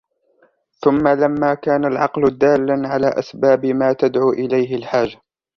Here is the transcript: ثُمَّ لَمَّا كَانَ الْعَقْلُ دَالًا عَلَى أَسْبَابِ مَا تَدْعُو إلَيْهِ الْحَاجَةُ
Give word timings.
ثُمَّ 0.81 1.07
لَمَّا 1.07 1.53
كَانَ 1.53 1.85
الْعَقْلُ 1.85 2.37
دَالًا 2.37 2.87
عَلَى 2.89 3.07
أَسْبَابِ 3.07 3.65
مَا 3.65 3.93
تَدْعُو 3.93 4.29
إلَيْهِ 4.33 4.75
الْحَاجَةُ 4.75 5.21